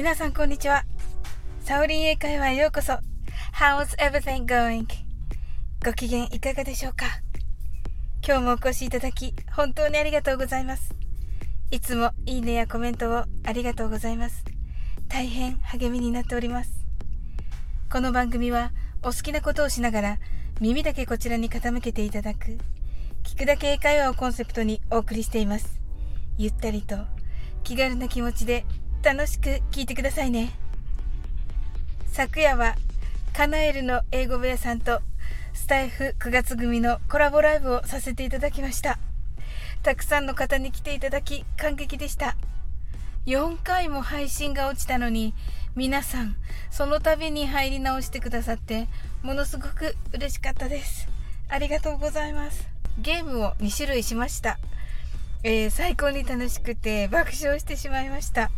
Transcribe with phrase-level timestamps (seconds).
[0.00, 0.86] 皆さんこんにちは。
[1.60, 2.94] サオリン英会話へようこそ。
[3.52, 4.86] How's everything going?
[5.84, 7.04] ご機嫌いかがでしょうか？
[8.26, 10.94] 今日もお越しいただき、本当にありがとうございます。
[11.70, 14.42] いつもいいねやコメントをありがとうございます。
[15.06, 16.70] 大変励みになっております。
[17.92, 20.18] この番組はお好きなことをしながら
[20.62, 22.56] 耳だけこちらに傾けていただく
[23.22, 25.78] 聞くだけ英会話をコンセプトにお送りしています。
[26.38, 26.96] ゆったりと
[27.64, 28.64] 気軽な気持ちで
[29.02, 30.50] 楽しく聞いてくださいね。
[32.12, 32.76] 昨夜は
[33.32, 35.00] カナエルの英語部屋さんと
[35.54, 38.98] スタイフ9月組のコラボライブをさせていただきました。
[39.82, 42.36] たくさんの方に来ていただき感激でした。
[43.26, 45.34] 4回も配信が落ちたのに
[45.74, 46.36] 皆さん
[46.70, 48.88] その度に入り直してくださって
[49.22, 51.08] ものすごく嬉しかったです。
[51.48, 52.68] ありがとうございます。
[52.98, 54.58] ゲームを2種類しました。
[55.42, 58.50] えー、最高に楽しくて爆笑してしまいました。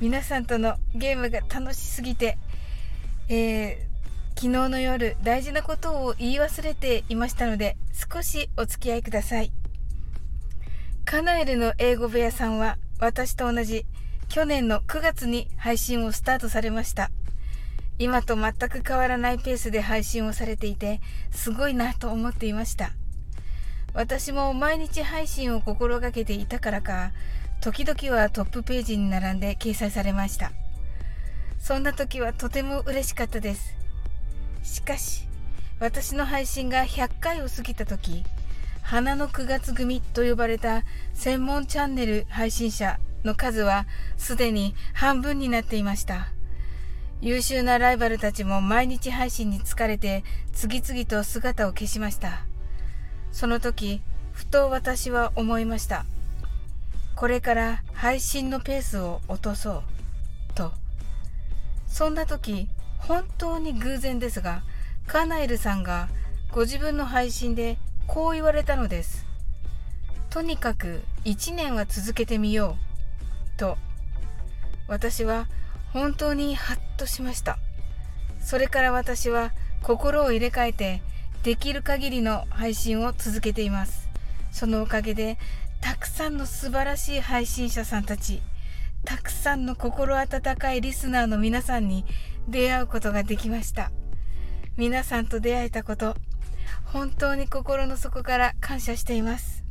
[0.00, 2.38] 皆さんとのゲームが楽しすぎて、
[3.28, 7.76] えー、昨日の夜大事なことを言い忘れていましたので
[8.12, 9.50] 少しお付き合いください。
[11.04, 13.86] カナエルの英語部屋さんは私と同じ
[14.28, 17.10] 去年の9月に配信をスタートされました。
[17.98, 21.00] 今と全く変わらないペースで配信をされていて
[21.32, 22.92] すごいなと思っていました。
[23.94, 27.10] 私も毎日配信を心がけていたからか、
[27.60, 30.52] 時々はトップページに並んで掲載されました。
[31.58, 33.74] そんな時はとても嬉しかったです。
[34.62, 35.28] しかし、
[35.80, 38.24] 私の配信が100回を過ぎた時、
[38.82, 40.82] 花の9月組と呼ばれた
[41.14, 46.28] 専門チャンネル配信者の数はすでに半分になっていました。
[47.20, 50.22] 優秀なライバルたちも毎日配信に疲れて
[50.52, 52.44] 次々と姿を消しました。
[53.32, 54.00] その時、
[54.32, 56.06] ふと私は思いました。
[57.18, 59.82] これから配信のペースを落とそう、
[60.54, 60.72] と。
[61.88, 64.62] そんな時、本当に偶然ですが、
[65.08, 66.08] カナエルさんが
[66.52, 67.76] ご自分の配信で
[68.06, 69.26] こう言われたのです。
[70.30, 72.76] とにかく1年は続けてみよ
[73.56, 73.76] う、と。
[74.86, 75.48] 私は
[75.92, 77.58] 本当にハッとしました。
[78.40, 79.50] それから私は
[79.82, 81.02] 心を入れ替えて
[81.42, 84.08] できる限りの配信を続けています。
[84.52, 85.36] そのおかげで、
[85.80, 88.42] たくさんの素晴らしい配信者さんたち、
[89.04, 92.04] たくさんの心温かいリスナーの皆さんに
[92.48, 93.90] 出会うことができました。
[94.76, 96.16] 皆さんと出会えたこと、
[96.84, 99.64] 本当に心の底から感謝しています。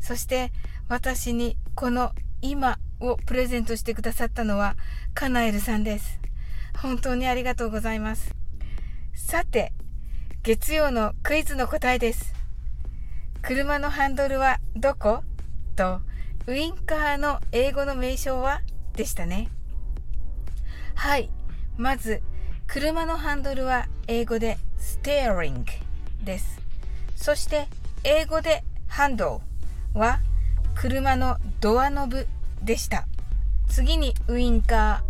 [0.00, 0.52] そして
[0.88, 4.76] 私にこの今をプレゼントしてくださったのは
[5.14, 6.20] カナエルさんです。
[6.80, 8.34] 本当にありがとうございます。
[9.14, 9.72] さて、
[10.42, 12.37] 月曜のクイズの答えです。
[13.48, 15.22] 車のハンドルはどこ？
[15.74, 16.02] と
[16.46, 18.60] ウインカーの英語の名称は
[18.94, 19.48] でしたね。
[20.94, 21.30] はい。
[21.78, 22.20] まず、
[22.66, 25.70] 車のハンドルは英語でステアリング
[26.26, 26.60] です。
[27.16, 27.68] そして、
[28.04, 29.40] 英語でハンド
[29.94, 30.20] ルは
[30.74, 32.26] 車のドアノブ
[32.62, 33.06] でした。
[33.66, 35.02] 次にウインカ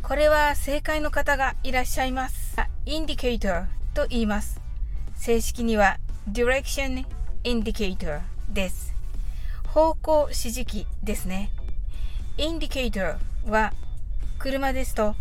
[0.00, 0.06] ー。
[0.06, 2.56] これは正解の方がいらっしゃいます。
[2.86, 4.60] インディケーターと言います。
[5.16, 5.98] 正式には
[6.30, 7.04] Direction
[7.44, 8.94] Indicator です。
[9.66, 11.50] 方向指示器ですね。
[12.38, 13.74] Indicator は
[14.38, 15.14] 車ですと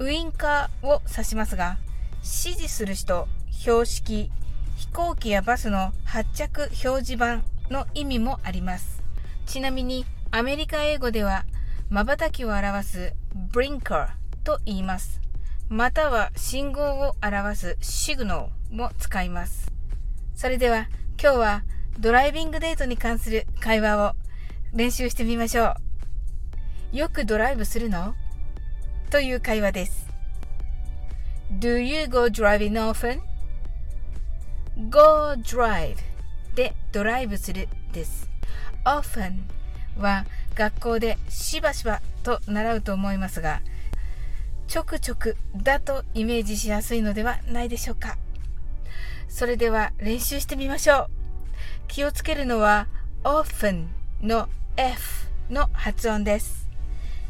[0.00, 1.78] ウインカーを指しますが、
[2.16, 4.32] 指示する人、標識、
[4.76, 9.00] 飛行機やバスの発着表示板の意味もあります。
[9.46, 11.44] ちなみにアメリカ英語では
[11.90, 13.12] 瞬きを表す
[13.52, 14.08] blinker
[14.42, 15.20] と言います。
[15.68, 19.70] または信号を表すシグノーも使います。
[20.34, 20.88] それでは
[21.20, 21.64] 今日は
[21.98, 24.14] ドライビングデートに関する会話を
[24.72, 25.74] 練習してみましょ
[26.92, 26.96] う。
[26.96, 28.14] よくドライブするの？
[29.10, 30.06] という会話です。
[31.58, 32.74] Do you go driving
[34.78, 35.96] often?Go drive
[36.54, 38.30] でドライブするです。
[38.84, 39.40] often
[39.98, 40.24] は
[40.54, 43.60] 学校でしばしばと習うと思いますが、
[44.68, 48.16] ちょくちょくだとイメージしやすいのではないでしょうか。
[49.38, 51.10] それでは練習してみましょう。
[51.86, 52.88] 気をつけるのは
[53.22, 53.86] often
[54.20, 56.68] の F の発音です。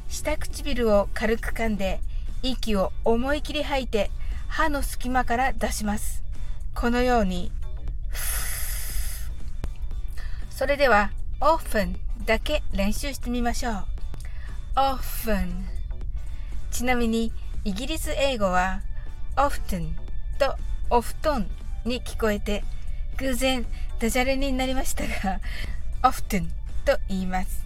[0.08, 2.00] 下唇を軽く噛んで
[2.42, 4.10] 息を思い切り吐いて
[4.46, 6.24] 歯の隙間から出します。
[6.74, 7.52] このように。
[10.48, 11.10] それでは
[11.40, 11.94] often
[12.24, 13.84] だけ練習してみましょう。
[14.76, 15.66] often
[16.70, 17.32] ちなみに
[17.64, 18.80] イギリス英語は
[19.36, 19.90] often
[20.38, 20.56] と
[20.88, 21.46] often
[21.84, 22.64] に聞こえて
[23.18, 23.66] 偶然
[23.98, 25.40] ダジャレになりましたが
[26.02, 26.48] often
[26.84, 27.64] と言います。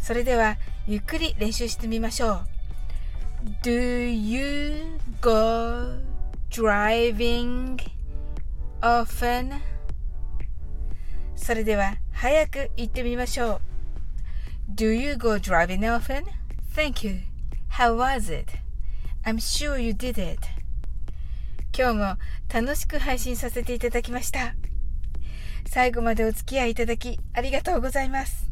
[0.00, 2.46] それではゆっくり練習してみましょう。
[3.62, 5.98] Do you go
[6.50, 7.78] driving
[8.80, 9.60] often?
[11.36, 13.60] それでは早く言ってみましょ
[14.68, 14.74] う。
[14.74, 16.24] Do you go driving often?
[16.74, 17.20] Thank you.
[17.70, 18.58] How was it?
[19.24, 20.38] I'm sure you did it.
[21.76, 22.16] 今日も
[22.52, 24.54] 楽しく配信させていただきました。
[25.66, 28.50] 最後までお付き合いいただきありがとうございます。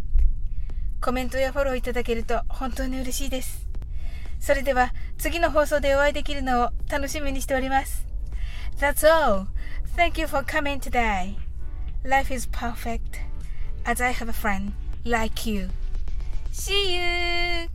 [1.03, 3.67] コメントやフォローいただけると本当に嬉しいです。
[4.39, 8.07] それでは次の放送でお会いできるのを楽しみにしております。
[8.79, 9.47] That's all.
[9.97, 11.37] Thank you for coming today.
[12.05, 13.21] Life is perfect
[13.85, 14.73] as I have a friend
[15.05, 15.69] like you.
[16.53, 17.69] See you!